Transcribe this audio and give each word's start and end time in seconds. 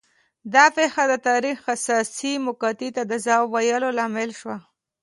دا 0.53 0.65
پېښه 0.77 1.03
د 1.11 1.13
تاریخ 1.27 1.57
حساسې 1.67 2.33
مقطعې 2.47 2.89
ته 2.95 3.03
د 3.11 3.13
ځواب 3.25 3.45
ویلو 3.53 3.89
لامل 3.97 4.31
شوه 4.39 4.57